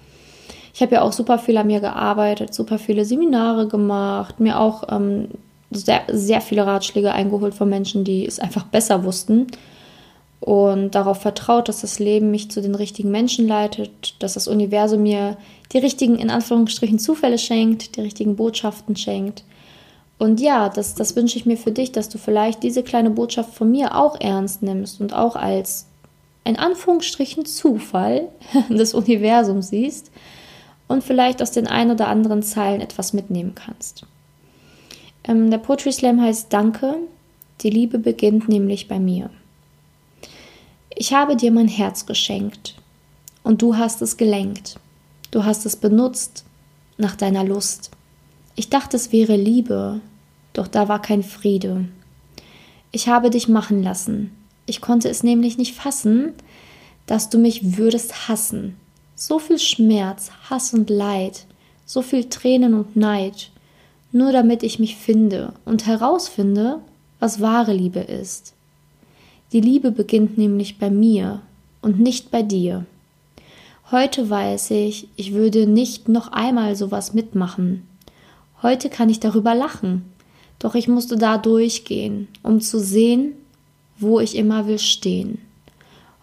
Ich 0.75 0.81
habe 0.81 0.95
ja 0.95 1.03
auch 1.03 1.13
super 1.13 1.39
viel 1.39 1.59
an 1.59 1.67
mir 1.67 1.81
gearbeitet, 1.81 2.55
super 2.55 2.79
viele 2.79 3.05
Seminare 3.05 3.69
gemacht, 3.69 4.41
mir 4.41 4.59
auch 4.59 4.85
ähm, 4.91 5.29
sehr, 5.71 6.03
sehr 6.09 6.41
viele 6.41 6.67
Ratschläge 6.67 7.13
eingeholt 7.13 7.55
von 7.55 7.69
Menschen, 7.69 8.05
die 8.05 8.27
es 8.27 8.39
einfach 8.39 8.65
besser 8.65 9.05
wussten 9.05 9.47
und 10.41 10.95
darauf 10.95 11.21
vertraut, 11.21 11.69
dass 11.69 11.83
das 11.83 11.99
Leben 11.99 12.31
mich 12.31 12.51
zu 12.51 12.61
den 12.61 12.75
richtigen 12.75 13.11
Menschen 13.11 13.47
leitet, 13.47 14.17
dass 14.19 14.35
das 14.35 14.49
Universum 14.49 15.03
mir 15.03 15.37
die 15.73 15.79
richtigen, 15.79 16.19
in 16.19 16.31
Anführungsstrichen, 16.31 16.99
Zufälle 16.99 17.39
schenkt, 17.39 17.97
die 17.97 18.01
richtigen 18.01 18.35
Botschaften 18.35 18.97
schenkt. 18.97 19.45
Und 20.19 20.41
ja, 20.41 20.69
das, 20.69 20.95
das 20.95 21.15
wünsche 21.17 21.37
ich 21.37 21.47
mir 21.47 21.57
für 21.57 21.71
dich, 21.71 21.93
dass 21.93 22.09
du 22.09 22.19
vielleicht 22.19 22.63
diese 22.63 22.83
kleine 22.83 23.11
Botschaft 23.11 23.55
von 23.55 23.71
mir 23.71 23.97
auch 23.97 24.21
ernst 24.21 24.63
nimmst 24.63 25.01
und 25.01 25.15
auch 25.15 25.37
als 25.37 25.87
in 26.45 26.57
Anführungsstrichen 26.59 27.47
Zufall 27.47 28.29
des 28.69 28.95
Universums 28.95 29.69
siehst 29.69 30.11
und 30.89 31.05
vielleicht 31.05 31.41
aus 31.43 31.53
den 31.53 31.67
ein 31.67 31.91
oder 31.91 32.09
anderen 32.09 32.43
Zeilen 32.43 32.81
etwas 32.81 33.13
mitnehmen 33.13 33.55
kannst. 33.55 34.05
Ähm, 35.25 35.51
der 35.51 35.59
Poetry 35.59 35.93
Slam 35.93 36.21
heißt 36.21 36.53
Danke, 36.53 36.97
die 37.61 37.71
Liebe 37.71 37.99
beginnt 37.99 38.49
nämlich 38.49 38.89
bei 38.89 38.99
mir. 38.99 39.31
Ich 40.95 41.15
habe 41.15 41.37
dir 41.37 41.53
mein 41.53 41.69
Herz 41.69 42.07
geschenkt 42.07 42.77
und 43.43 43.63
du 43.63 43.77
hast 43.77 44.03
es 44.03 44.17
gelenkt. 44.17 44.79
Du 45.31 45.45
hast 45.45 45.65
es 45.65 45.77
benutzt 45.77 46.45
nach 46.99 47.17
deiner 47.17 47.45
Lust. 47.45 47.91
Ich 48.55 48.69
dachte, 48.69 48.97
es 48.97 49.13
wäre 49.13 49.37
Liebe, 49.37 50.01
doch 50.53 50.69
da 50.69 50.89
war 50.89 51.01
kein 51.01 51.23
Friede. 51.23 51.87
Ich 52.91 53.09
habe 53.09 53.31
dich 53.31 53.49
machen 53.49 53.83
lassen. 53.83 54.37
Ich 54.73 54.81
konnte 54.81 55.11
es 55.11 55.23
nämlich 55.23 55.59
nicht 55.59 55.75
fassen, 55.75 56.33
dass 57.05 57.29
du 57.29 57.37
mich 57.37 57.77
würdest 57.77 58.27
hassen. 58.27 58.79
So 59.15 59.39
viel 59.39 59.59
Schmerz, 59.59 60.31
Hass 60.49 60.73
und 60.73 60.89
Leid, 60.89 61.45
so 61.85 62.01
viel 62.01 62.31
Tränen 62.31 62.73
und 62.73 62.97
Neid, 62.97 63.51
nur 64.13 64.33
damit 64.33 64.63
ich 64.63 64.79
mich 64.79 64.97
finde 64.97 65.53
und 65.67 65.87
herausfinde, 65.87 66.79
was 67.21 67.43
wahre 67.43 67.75
Liebe 67.75 68.01
ist. 68.01 68.55
Die 69.53 69.61
Liebe 69.61 69.91
beginnt 69.91 70.39
nämlich 70.39 70.79
bei 70.79 70.89
mir 70.89 71.43
und 71.83 72.01
nicht 72.01 72.31
bei 72.31 72.41
dir. 72.43 72.87
Heute 73.91 74.31
weiß 74.31 74.71
ich, 74.71 75.07
ich 75.17 75.35
würde 75.35 75.67
nicht 75.67 76.09
noch 76.09 76.33
einmal 76.33 76.77
sowas 76.77 77.13
mitmachen. 77.13 77.87
Heute 78.63 78.89
kann 78.89 79.11
ich 79.11 79.21
darüber 79.21 79.55
lachen, 79.55 80.07
doch 80.59 80.75
ich 80.75 80.89
musste 80.89 81.19
da 81.19 81.37
durchgehen, 81.37 82.29
um 82.43 82.63
zu 82.63 82.81
sehen, 82.81 83.35
wo 84.03 84.21
ich 84.21 84.37
immer 84.37 84.67
will 84.67 84.79
stehen. 84.79 85.39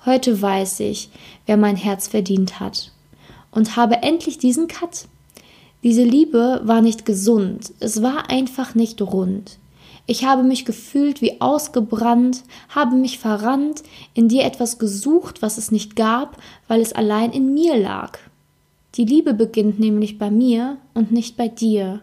Heute 0.06 0.42
weiß 0.42 0.82
ich, 0.82 1.10
wer 1.46 1.58
mein 1.58 1.76
Herz 1.76 2.08
verdient 2.08 2.60
hat 2.60 2.92
und 3.52 3.76
habe 3.76 4.04
endlich 4.04 4.38
diesen 4.38 4.68
Cut. 4.68 5.08
Diese 5.84 6.04
Liebe 6.04 6.62
war 6.64 6.82
nicht 6.82 7.06
gesund, 7.06 7.74
es 7.80 8.02
war 8.02 8.30
einfach 8.30 8.76
nicht 8.76 9.02
rund. 9.02 9.58
Ich 10.06 10.26
habe 10.26 10.42
mich 10.42 10.66
gefühlt 10.66 11.22
wie 11.22 11.40
ausgebrannt, 11.40 12.44
habe 12.70 12.96
mich 12.96 13.20
verrannt, 13.20 13.84
in 14.16 14.28
dir 14.28 14.44
etwas 14.44 14.80
gesucht, 14.80 15.42
was 15.42 15.58
es 15.58 15.72
nicht 15.72 15.96
gab, 15.96 16.42
weil 16.68 16.82
es 16.82 16.94
allein 16.94 17.32
in 17.32 17.54
mir 17.54 17.78
lag. 17.78 18.18
Die 18.96 19.06
Liebe 19.06 19.36
beginnt 19.36 19.80
nämlich 19.80 20.18
bei 20.18 20.32
mir 20.32 20.78
und 20.96 21.12
nicht 21.12 21.38
bei 21.38 21.48
dir. 21.48 22.02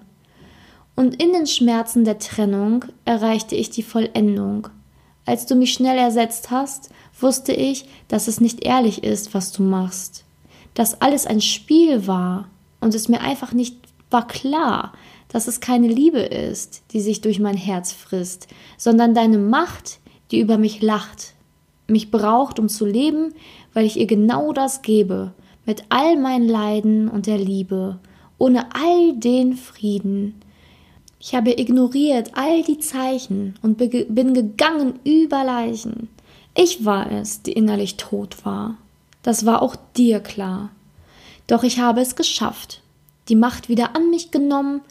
Und 0.95 1.21
in 1.21 1.33
den 1.33 1.49
Schmerzen 1.49 2.05
der 2.05 2.19
Trennung 2.19 2.85
erreichte 3.05 3.57
ich 3.57 3.71
die 3.71 3.83
Vollendung. 3.83 4.69
Als 5.27 5.45
du 5.45 5.57
mich 5.57 5.73
schnell 5.73 5.99
ersetzt 5.99 6.51
hast, 6.51 6.91
wusste 7.21 7.53
ich, 7.53 7.87
dass 8.09 8.29
es 8.29 8.41
nicht 8.41 8.65
ehrlich 8.65 9.05
ist, 9.05 9.35
was 9.35 9.53
du 9.53 9.63
machst. 9.63 10.25
Dass 10.75 11.01
alles 11.01 11.27
ein 11.27 11.41
Spiel 11.41 12.07
war 12.07 12.49
und 12.81 12.95
es 12.95 13.09
mir 13.09 13.21
einfach 13.21 13.53
nicht 13.53 13.77
war 14.11 14.27
klar, 14.27 14.93
dass 15.29 15.49
es 15.49 15.61
keine 15.61 15.89
Liebe 15.89 16.21
ist, 16.21 16.83
die 16.93 17.01
sich 17.01 17.21
durch 17.21 17.41
mein 17.41 17.57
Herz 17.57 17.93
frisst, 17.93 18.47
sondern 18.79 19.15
deine 19.15 19.39
Macht, 19.39 19.99
die 20.31 20.41
über 20.41 20.59
mich 20.59 20.81
lacht, 20.81 21.35
mich 21.89 22.11
braucht, 22.11 22.59
um 22.59 22.69
zu 22.69 22.87
leben, 22.87 23.35
weil 23.75 23.85
ich 23.85 23.99
ihr 23.99 24.07
genau 24.07 24.53
das 24.53 24.83
gebe, 24.83 25.33
mit 25.65 25.85
all 25.89 26.17
meinen 26.17 26.49
Leiden 26.49 27.09
und 27.09 27.27
der 27.27 27.39
Liebe, 27.39 27.99
ohne 28.39 28.67
all 28.75 29.15
den 29.15 29.55
Frieden. 29.55 30.41
Ich 31.29 31.35
habe 31.35 31.59
ignoriert 31.59 32.31
all 32.35 32.63
die 32.63 32.79
Zeichen 32.79 33.57
und 33.61 33.79
bin 33.79 34.33
gegangen 34.33 35.01
über 35.03 35.43
Leichen. 35.43 36.09
Ich 36.57 36.85
war 36.85 37.11
es, 37.11 37.43
die 37.43 37.51
innerlich 37.51 37.97
tot 37.97 38.47
war. 38.47 38.77
Das 39.25 39.45
war 39.45 39.61
auch 39.61 39.75
dir 39.97 40.21
klar. 40.21 40.71
Doch 41.49 41.65
ich 41.65 41.81
habe 41.81 42.01
es 42.01 42.15
geschafft, 42.15 42.81
die 43.29 43.35
Macht 43.35 43.69
wieder 43.69 43.97
an 43.97 44.09
mich 44.09 44.31
genommen, 44.31 44.83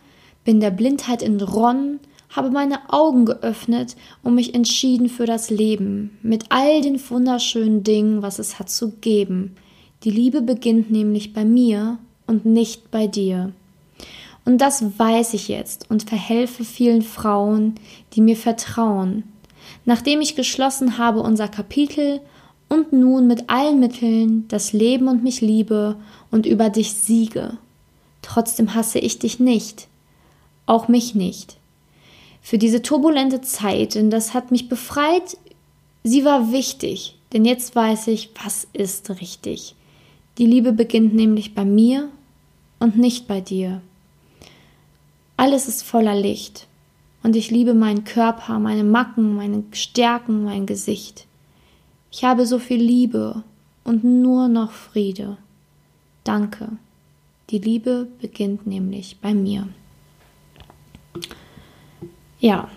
bin 0.43 0.59
der 0.59 0.71
Blindheit 0.71 1.23
entronnen, 1.23 2.01
habe 2.27 2.51
meine 2.51 2.91
Augen 2.91 3.23
geöffnet 3.23 3.95
und 4.21 4.35
mich 4.35 4.53
entschieden 4.53 5.07
für 5.07 5.25
das 5.25 5.49
Leben, 5.49 6.17
mit 6.21 6.47
all 6.49 6.81
den 6.81 6.99
wunderschönen 7.09 7.83
Dingen, 7.83 8.21
was 8.21 8.39
es 8.39 8.59
hat 8.59 8.69
zu 8.69 8.91
geben. 8.97 9.55
Die 10.03 10.11
Liebe 10.11 10.41
beginnt 10.41 10.91
nämlich 10.91 11.31
bei 11.31 11.45
mir 11.45 11.97
und 12.27 12.45
nicht 12.45 12.91
bei 12.91 13.07
dir. 13.07 13.53
Und 14.45 14.59
das 14.59 14.99
weiß 14.99 15.33
ich 15.33 15.47
jetzt 15.47 15.89
und 15.89 16.07
verhelfe 16.07 16.63
vielen 16.63 17.01
Frauen, 17.01 17.75
die 18.13 18.21
mir 18.21 18.37
vertrauen. 18.37 19.23
Nachdem 19.85 20.21
ich 20.21 20.35
geschlossen 20.35 20.99
habe 20.99 21.21
unser 21.21 21.47
Kapitel 21.47 22.21
und 22.69 22.93
nun 22.93 23.27
mit 23.27 23.49
allen 23.49 23.79
Mitteln 23.79 24.47
das 24.47 24.71
Leben 24.71 25.07
und 25.07 25.23
mich 25.23 25.41
liebe 25.41 25.95
und 26.31 26.45
über 26.45 26.69
dich 26.69 26.93
siege. 26.93 27.57
Trotzdem 28.21 28.73
hasse 28.73 28.99
ich 28.99 29.19
dich 29.19 29.39
nicht, 29.39 29.87
auch 30.65 30.87
mich 30.87 31.15
nicht. 31.15 31.57
Für 32.41 32.57
diese 32.59 32.81
turbulente 32.81 33.41
Zeit, 33.41 33.95
denn 33.95 34.11
das 34.11 34.35
hat 34.35 34.51
mich 34.51 34.69
befreit, 34.69 35.37
sie 36.03 36.25
war 36.25 36.51
wichtig, 36.51 37.17
denn 37.33 37.45
jetzt 37.45 37.75
weiß 37.75 38.07
ich, 38.07 38.29
was 38.43 38.67
ist 38.73 39.09
richtig. 39.19 39.75
Die 40.37 40.45
Liebe 40.45 40.71
beginnt 40.71 41.15
nämlich 41.15 41.55
bei 41.55 41.65
mir 41.65 42.09
und 42.79 42.97
nicht 42.97 43.27
bei 43.27 43.41
dir. 43.41 43.81
Alles 45.37 45.67
ist 45.67 45.83
voller 45.83 46.15
Licht 46.15 46.67
und 47.23 47.35
ich 47.35 47.51
liebe 47.51 47.73
meinen 47.73 48.03
Körper, 48.03 48.59
meine 48.59 48.83
Macken, 48.83 49.35
meine 49.35 49.63
Stärken, 49.71 50.43
mein 50.43 50.65
Gesicht. 50.65 51.25
Ich 52.11 52.23
habe 52.23 52.45
so 52.45 52.59
viel 52.59 52.81
Liebe 52.81 53.43
und 53.83 54.03
nur 54.03 54.47
noch 54.47 54.71
Friede. 54.71 55.37
Danke. 56.23 56.69
Die 57.49 57.59
Liebe 57.59 58.07
beginnt 58.21 58.65
nämlich 58.65 59.17
bei 59.21 59.33
mir. 59.33 59.67
Ja, 62.39 62.69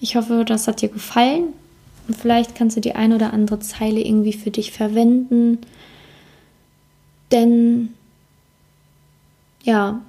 ich 0.00 0.16
hoffe, 0.16 0.44
das 0.44 0.68
hat 0.68 0.82
dir 0.82 0.88
gefallen 0.88 1.54
und 2.08 2.16
vielleicht 2.16 2.54
kannst 2.54 2.76
du 2.76 2.80
die 2.80 2.94
ein 2.94 3.12
oder 3.12 3.32
andere 3.32 3.60
Zeile 3.60 4.00
irgendwie 4.00 4.32
für 4.32 4.50
dich 4.50 4.72
verwenden. 4.72 5.58
Denn 7.30 7.94
ja, 9.62 10.00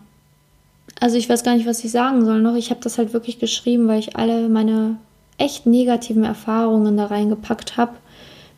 also 1.00 1.18
ich 1.18 1.30
weiß 1.30 1.44
gar 1.44 1.56
nicht, 1.56 1.66
was 1.66 1.84
ich 1.84 1.92
sagen 1.92 2.26
soll 2.26 2.42
noch. 2.42 2.56
Ich 2.56 2.70
habe 2.70 2.82
das 2.82 2.98
halt 2.98 3.14
wirklich 3.14 3.40
geschrieben, 3.40 3.88
weil 3.88 4.00
ich 4.00 4.16
alle 4.16 4.50
meine 4.50 4.98
echt 5.38 5.66
negativen 5.66 6.24
Erfahrungen 6.24 6.96
da 6.98 7.06
reingepackt 7.06 7.78
habe, 7.78 7.94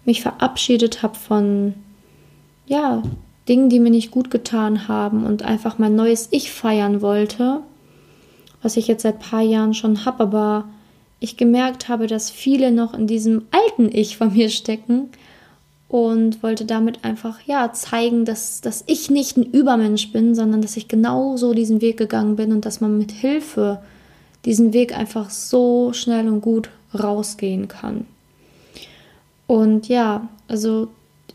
mich 0.04 0.22
verabschiedet 0.22 1.02
habe 1.02 1.16
von 1.16 1.74
ja, 2.68 3.02
Dingen, 3.48 3.70
die 3.70 3.80
mir 3.80 3.92
nicht 3.92 4.12
gut 4.12 4.30
getan 4.30 4.88
haben 4.88 5.26
und 5.26 5.44
einfach 5.44 5.78
mein 5.78 5.96
neues 5.96 6.28
Ich 6.32 6.52
feiern 6.52 7.02
wollte 7.02 7.62
was 8.66 8.78
ich 8.78 8.88
jetzt 8.88 9.04
seit 9.04 9.18
ein 9.18 9.30
paar 9.30 9.42
Jahren 9.44 9.76
schon 9.76 10.06
habe, 10.06 10.24
aber 10.24 10.68
ich 11.20 11.38
gemerkt 11.38 11.88
habe, 11.88 12.08
dass 12.08 12.32
viele 12.32 12.72
noch 12.72 12.96
in 12.96 13.06
diesem 13.06 13.44
alten 13.52 13.96
Ich 13.96 14.18
von 14.18 14.34
mir 14.34 14.50
stecken 14.50 15.10
und 15.88 16.42
wollte 16.42 16.66
damit 16.66 17.04
einfach 17.04 17.40
ja 17.46 17.72
zeigen, 17.74 18.26
dass, 18.26 18.62
dass 18.62 18.84
ich 18.88 19.10
nicht 19.10 19.38
ein 19.38 19.44
Übermensch 19.44 20.12
bin, 20.12 20.36
sondern 20.36 20.62
dass 20.62 20.78
ich 20.78 20.88
genauso 20.88 21.54
diesen 21.54 21.82
Weg 21.82 21.98
gegangen 21.98 22.36
bin 22.36 22.52
und 22.52 22.66
dass 22.66 22.82
man 22.82 22.98
mit 22.98 23.12
Hilfe 23.12 23.82
diesen 24.46 24.74
Weg 24.74 24.98
einfach 24.98 25.30
so 25.30 25.94
schnell 25.94 26.28
und 26.28 26.42
gut 26.42 26.70
rausgehen 26.98 27.68
kann. 27.68 28.06
Und 29.48 29.88
ja, 29.88 30.28
also 30.48 30.88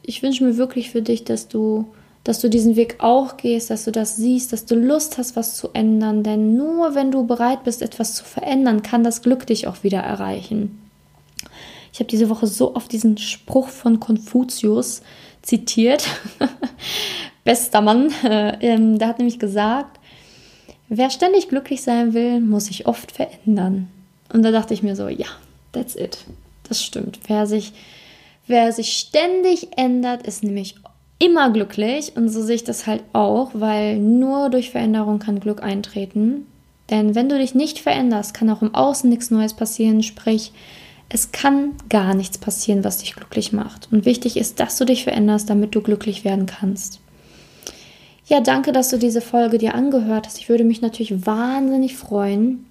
ich 0.02 0.23
wünsche 0.23 0.45
mir 0.45 0.57
wirklich 0.57 0.90
für 0.90 1.02
dich, 1.02 1.25
dass 1.25 1.49
du 1.49 1.87
dass 2.25 2.40
du 2.40 2.50
diesen 2.50 2.76
Weg 2.76 2.97
auch 2.99 3.38
gehst, 3.38 3.71
dass 3.71 3.85
du 3.85 3.92
das 3.92 4.16
siehst, 4.16 4.52
dass 4.52 4.66
du 4.66 4.75
Lust 4.75 5.16
hast, 5.16 5.37
was 5.37 5.57
zu 5.57 5.71
ändern. 5.73 6.23
Denn 6.23 6.54
nur 6.57 6.95
wenn 6.95 7.11
du 7.11 7.26
bereit 7.26 7.64
bist, 7.64 7.80
etwas 7.80 8.14
zu 8.14 8.25
verändern, 8.25 8.83
kann 8.83 9.02
das 9.02 9.23
Glück 9.23 9.47
dich 9.47 9.66
auch 9.66 9.83
wieder 9.83 10.00
erreichen. 10.00 10.78
Ich 11.92 11.99
habe 11.99 12.09
diese 12.09 12.28
Woche 12.28 12.47
so 12.47 12.75
oft 12.75 12.90
diesen 12.92 13.18
Spruch 13.18 13.68
von 13.68 14.00
Konfuzius 14.00 15.02
zitiert. 15.42 16.06
Bester 17.44 17.80
Mann. 17.80 18.12
Ähm, 18.23 18.99
der 18.99 19.09
hat 19.09 19.18
nämlich 19.18 19.38
gesagt, 19.38 19.99
wer 20.88 21.11
ständig 21.11 21.49
glücklich 21.49 21.82
sein 21.82 22.14
will, 22.14 22.40
muss 22.40 22.66
sich 22.66 22.87
oft 22.87 23.12
verändern. 23.12 23.88
Und 24.32 24.42
da 24.42 24.50
dachte 24.50 24.75
ich 24.75 24.82
mir 24.82 24.94
so, 24.94 25.09
ja, 25.09 25.26
that's 25.73 25.97
it. 25.97 26.18
Das 26.68 26.82
stimmt. 26.82 27.18
Wer 27.26 27.47
sich, 27.47 27.73
wer 28.47 28.73
sich 28.73 28.92
ständig 28.92 29.76
ändert, 29.76 30.26
ist 30.26 30.44
nämlich 30.44 30.76
immer 31.18 31.50
glücklich 31.50 32.16
und 32.16 32.28
so 32.28 32.42
sehe 32.42 32.56
ich 32.56 32.64
das 32.64 32.87
halt 32.87 33.02
auch, 33.12 33.50
weil 33.52 33.99
nur 33.99 34.49
durch 34.49 34.70
Veränderung 34.70 35.18
kann 35.18 35.40
Glück 35.40 35.62
eintreten. 35.62 36.47
Denn 36.88 37.14
wenn 37.14 37.28
du 37.28 37.38
dich 37.38 37.54
nicht 37.54 37.78
veränderst, 37.78 38.35
kann 38.35 38.50
auch 38.50 38.62
im 38.62 38.75
Außen 38.75 39.09
nichts 39.09 39.30
Neues 39.30 39.54
passieren, 39.54 40.02
sprich, 40.02 40.52
es 41.12 41.32
kann 41.32 41.72
gar 41.88 42.14
nichts 42.14 42.38
passieren, 42.38 42.84
was 42.84 42.98
dich 42.98 43.16
glücklich 43.16 43.52
macht. 43.52 43.88
Und 43.90 44.06
wichtig 44.06 44.36
ist, 44.36 44.60
dass 44.60 44.78
du 44.78 44.84
dich 44.84 45.04
veränderst, 45.04 45.50
damit 45.50 45.74
du 45.74 45.82
glücklich 45.82 46.24
werden 46.24 46.46
kannst. 46.46 47.00
Ja, 48.26 48.40
danke, 48.40 48.70
dass 48.70 48.90
du 48.90 48.96
diese 48.96 49.20
Folge 49.20 49.58
dir 49.58 49.74
angehört 49.74 50.26
hast. 50.26 50.38
Ich 50.38 50.48
würde 50.48 50.62
mich 50.62 50.80
natürlich 50.80 51.26
wahnsinnig 51.26 51.96
freuen, 51.96 52.64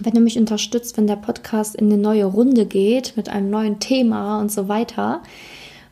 wenn 0.00 0.14
du 0.14 0.20
mich 0.20 0.36
unterstützt, 0.36 0.96
wenn 0.96 1.06
der 1.06 1.14
Podcast 1.14 1.76
in 1.76 1.86
eine 1.86 1.96
neue 1.96 2.24
Runde 2.24 2.66
geht 2.66 3.16
mit 3.16 3.28
einem 3.28 3.50
neuen 3.50 3.78
Thema 3.78 4.40
und 4.40 4.50
so 4.50 4.66
weiter. 4.66 5.22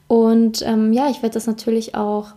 Und 0.09 0.63
ähm, 0.67 0.93
ja, 0.93 1.09
ich 1.09 1.23
werde 1.23 1.35
das 1.35 1.47
natürlich 1.47 1.95
auch 1.95 2.33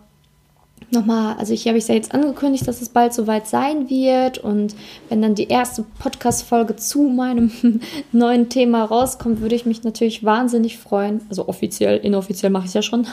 nochmal, 0.90 1.36
also 1.36 1.52
ich 1.52 1.66
habe 1.66 1.78
ich 1.78 1.88
ja 1.88 1.94
jetzt 1.94 2.14
angekündigt, 2.14 2.66
dass 2.66 2.80
es 2.80 2.88
bald 2.88 3.12
soweit 3.12 3.46
sein 3.46 3.90
wird. 3.90 4.38
Und 4.38 4.74
wenn 5.08 5.22
dann 5.22 5.34
die 5.34 5.48
erste 5.48 5.84
Podcast-Folge 5.98 6.76
zu 6.76 7.02
meinem 7.02 7.50
neuen 8.12 8.48
Thema 8.48 8.84
rauskommt, 8.84 9.40
würde 9.40 9.54
ich 9.54 9.66
mich 9.66 9.84
natürlich 9.84 10.24
wahnsinnig 10.24 10.78
freuen. 10.78 11.20
Also 11.28 11.48
offiziell, 11.48 11.98
inoffiziell 11.98 12.50
mache 12.50 12.64
ich 12.64 12.70
es 12.70 12.74
ja 12.74 12.82
schon. 12.82 13.06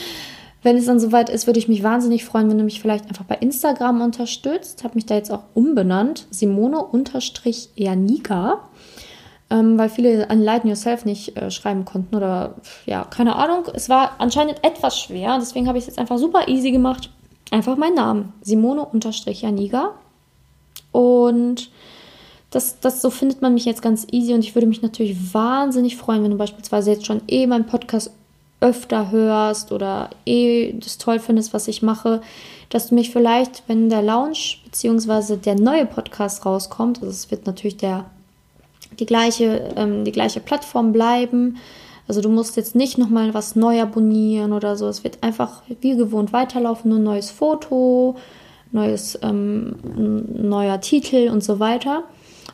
wenn 0.62 0.76
es 0.76 0.86
dann 0.86 1.00
soweit 1.00 1.30
ist, 1.30 1.46
würde 1.46 1.58
ich 1.58 1.68
mich 1.68 1.82
wahnsinnig 1.82 2.24
freuen, 2.24 2.50
wenn 2.50 2.58
du 2.58 2.64
mich 2.64 2.80
vielleicht 2.80 3.06
einfach 3.06 3.24
bei 3.24 3.36
Instagram 3.36 4.00
unterstützt. 4.00 4.84
Habe 4.84 4.96
mich 4.96 5.06
da 5.06 5.14
jetzt 5.14 5.30
auch 5.30 5.44
umbenannt. 5.54 6.26
Simone-Janika. 6.30 8.68
Ähm, 9.50 9.78
weil 9.78 9.88
viele 9.88 10.28
an 10.30 10.42
Lighten 10.42 10.68
Yourself 10.68 11.04
nicht 11.04 11.36
äh, 11.36 11.50
schreiben 11.50 11.84
konnten 11.84 12.14
oder 12.14 12.54
ja, 12.86 13.04
keine 13.04 13.36
Ahnung. 13.36 13.64
Es 13.74 13.88
war 13.88 14.12
anscheinend 14.18 14.62
etwas 14.64 14.98
schwer, 15.00 15.38
deswegen 15.38 15.68
habe 15.68 15.78
ich 15.78 15.84
es 15.84 15.88
jetzt 15.88 15.98
einfach 15.98 16.18
super 16.18 16.48
easy 16.48 16.70
gemacht. 16.70 17.10
Einfach 17.50 17.76
meinen 17.76 17.94
Namen, 17.94 18.32
Simone-Janiga. 18.42 19.94
Und 20.92 21.70
das, 22.50 22.80
das, 22.80 23.02
so 23.02 23.10
findet 23.10 23.42
man 23.42 23.54
mich 23.54 23.64
jetzt 23.64 23.82
ganz 23.82 24.06
easy 24.10 24.34
und 24.34 24.44
ich 24.44 24.54
würde 24.54 24.66
mich 24.66 24.82
natürlich 24.82 25.34
wahnsinnig 25.34 25.96
freuen, 25.96 26.24
wenn 26.24 26.30
du 26.30 26.36
beispielsweise 26.36 26.92
jetzt 26.92 27.06
schon 27.06 27.22
eh 27.28 27.46
meinen 27.46 27.66
Podcast 27.66 28.10
öfter 28.60 29.10
hörst 29.10 29.70
oder 29.70 30.10
eh 30.26 30.72
das 30.72 30.98
toll 30.98 31.20
findest, 31.20 31.54
was 31.54 31.68
ich 31.68 31.82
mache, 31.82 32.20
dass 32.70 32.88
du 32.88 32.94
mich 32.94 33.10
vielleicht, 33.10 33.62
wenn 33.66 33.88
der 33.88 34.02
Launch 34.02 34.62
bzw. 34.64 35.36
der 35.36 35.54
neue 35.54 35.86
Podcast 35.86 36.44
rauskommt, 36.44 36.98
also 36.98 37.10
es 37.10 37.30
wird 37.30 37.46
natürlich 37.46 37.76
der, 37.76 38.06
die, 38.98 39.06
gleiche, 39.06 39.74
ähm, 39.76 40.04
die 40.04 40.12
gleiche 40.12 40.40
Plattform 40.40 40.92
bleiben, 40.92 41.58
also 42.08 42.22
du 42.22 42.30
musst 42.30 42.56
jetzt 42.56 42.74
nicht 42.74 42.96
nochmal 42.96 43.34
was 43.34 43.54
neu 43.54 43.82
abonnieren 43.82 44.52
oder 44.52 44.76
so, 44.76 44.88
es 44.88 45.04
wird 45.04 45.22
einfach 45.22 45.62
wie 45.68 45.96
gewohnt 45.96 46.32
weiterlaufen, 46.32 46.88
nur 46.90 46.98
ein 46.98 47.04
neues 47.04 47.30
Foto, 47.30 48.16
neues, 48.72 49.18
ähm, 49.22 49.76
neuer 49.94 50.80
Titel 50.80 51.28
und 51.30 51.44
so 51.44 51.60
weiter. 51.60 52.04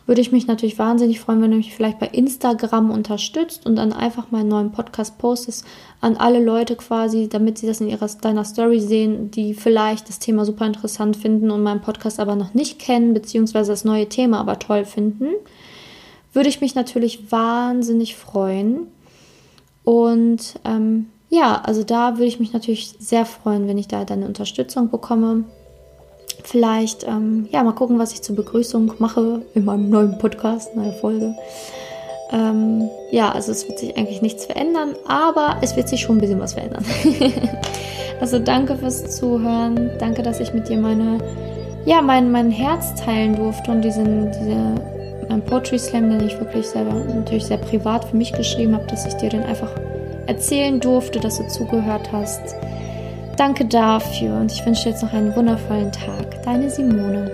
Würde 0.06 0.20
ich 0.20 0.32
mich 0.32 0.46
natürlich 0.46 0.78
wahnsinnig 0.78 1.20
freuen, 1.20 1.40
wenn 1.40 1.52
du 1.52 1.56
mich 1.56 1.74
vielleicht 1.74 1.98
bei 1.98 2.08
Instagram 2.08 2.90
unterstützt 2.90 3.64
und 3.64 3.76
dann 3.76 3.92
einfach 3.92 4.30
meinen 4.30 4.48
neuen 4.48 4.72
Podcast 4.72 5.16
postest 5.16 5.64
an 6.00 6.16
alle 6.16 6.44
Leute 6.44 6.76
quasi, 6.76 7.28
damit 7.28 7.56
sie 7.56 7.66
das 7.66 7.80
in 7.80 7.88
ihrer, 7.88 8.08
deiner 8.20 8.44
Story 8.44 8.80
sehen, 8.80 9.30
die 9.30 9.54
vielleicht 9.54 10.08
das 10.08 10.18
Thema 10.18 10.44
super 10.44 10.66
interessant 10.66 11.16
finden 11.16 11.50
und 11.50 11.62
meinen 11.62 11.80
Podcast 11.80 12.20
aber 12.20 12.36
noch 12.36 12.52
nicht 12.52 12.78
kennen, 12.78 13.14
beziehungsweise 13.14 13.72
das 13.72 13.84
neue 13.84 14.08
Thema 14.08 14.40
aber 14.40 14.58
toll 14.58 14.84
finden. 14.84 15.30
Würde 16.34 16.48
ich 16.48 16.60
mich 16.60 16.74
natürlich 16.74 17.32
wahnsinnig 17.32 18.16
freuen. 18.16 18.88
Und 19.84 20.60
ähm, 20.64 21.06
ja, 21.30 21.60
also 21.64 21.82
da 21.82 22.14
würde 22.14 22.26
ich 22.26 22.40
mich 22.40 22.52
natürlich 22.52 22.94
sehr 22.98 23.24
freuen, 23.24 23.66
wenn 23.68 23.78
ich 23.78 23.88
da 23.88 24.04
deine 24.04 24.26
Unterstützung 24.26 24.90
bekomme. 24.90 25.44
Vielleicht, 26.42 27.04
ähm, 27.04 27.48
ja, 27.50 27.62
mal 27.62 27.72
gucken, 27.72 27.98
was 27.98 28.12
ich 28.12 28.22
zur 28.22 28.36
Begrüßung 28.36 28.92
mache 28.98 29.42
in 29.54 29.64
meinem 29.64 29.88
neuen 29.88 30.18
Podcast, 30.18 30.76
neue 30.76 30.92
Folge. 30.92 31.34
Ähm, 32.32 32.88
ja, 33.10 33.30
also 33.30 33.52
es 33.52 33.68
wird 33.68 33.78
sich 33.78 33.96
eigentlich 33.96 34.20
nichts 34.20 34.46
verändern, 34.46 34.94
aber 35.06 35.58
es 35.62 35.76
wird 35.76 35.88
sich 35.88 36.00
schon 36.00 36.16
ein 36.16 36.20
bisschen 36.20 36.40
was 36.40 36.54
verändern. 36.54 36.84
also 38.20 38.38
danke 38.38 38.76
fürs 38.76 39.16
Zuhören. 39.16 39.90
Danke, 39.98 40.22
dass 40.22 40.40
ich 40.40 40.52
mit 40.52 40.68
dir 40.68 40.78
meine, 40.78 41.18
ja, 41.86 42.02
mein, 42.02 42.32
mein 42.32 42.50
Herz 42.50 42.94
teilen 42.94 43.36
durfte 43.36 43.70
und 43.70 43.82
diesen, 43.82 44.32
diese, 44.32 44.74
mein 45.28 45.42
Poetry 45.42 45.78
Slam, 45.78 46.10
den 46.10 46.26
ich 46.26 46.38
wirklich 46.38 46.66
selber 46.66 46.92
natürlich 46.92 47.46
sehr 47.46 47.58
privat 47.58 48.04
für 48.04 48.16
mich 48.16 48.32
geschrieben 48.32 48.74
habe, 48.74 48.86
dass 48.86 49.06
ich 49.06 49.14
dir 49.14 49.30
den 49.30 49.42
einfach 49.42 49.70
erzählen 50.26 50.80
durfte, 50.80 51.20
dass 51.20 51.38
du 51.38 51.46
zugehört 51.48 52.10
hast. 52.12 52.56
Danke 53.36 53.64
dafür 53.64 54.36
und 54.36 54.52
ich 54.52 54.64
wünsche 54.64 54.84
dir 54.84 54.90
jetzt 54.90 55.02
noch 55.02 55.12
einen 55.12 55.34
wundervollen 55.34 55.90
Tag. 55.90 56.42
Deine 56.44 56.70
Simone. 56.70 57.30